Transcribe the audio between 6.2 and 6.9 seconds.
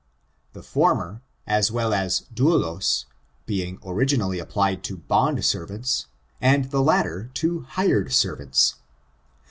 and the